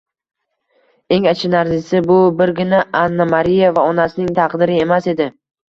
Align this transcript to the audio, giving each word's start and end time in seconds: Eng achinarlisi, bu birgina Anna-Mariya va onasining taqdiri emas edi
Eng 1.17 1.27
achinarlisi, 1.31 2.01
bu 2.09 2.17
birgina 2.41 2.81
Anna-Mariya 3.03 3.73
va 3.79 3.87
onasining 3.93 4.35
taqdiri 4.43 4.83
emas 4.89 5.15
edi 5.17 5.33